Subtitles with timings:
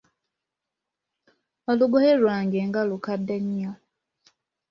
[1.71, 3.71] Olugoye lwange nga lukadde nnyo!